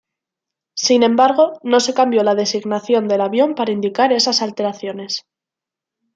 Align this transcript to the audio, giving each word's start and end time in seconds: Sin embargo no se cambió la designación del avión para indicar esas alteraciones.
Sin 0.73 1.03
embargo 1.03 1.59
no 1.61 1.79
se 1.79 1.93
cambió 1.93 2.23
la 2.23 2.33
designación 2.33 3.07
del 3.07 3.21
avión 3.21 3.53
para 3.53 3.71
indicar 3.71 4.11
esas 4.11 4.41
alteraciones. 4.41 5.27